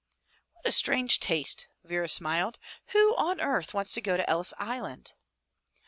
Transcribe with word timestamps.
"What 0.53 0.65
a 0.65 0.71
strange 0.71 1.19
taste." 1.19 1.67
Vera 1.83 2.09
smiled. 2.09 2.57
"Who 2.87 3.15
on 3.17 3.39
earth 3.39 3.75
wants 3.75 3.93
to 3.93 4.01
go 4.01 4.17
to 4.17 4.27
Ellis 4.27 4.51
Island?" 4.57 5.13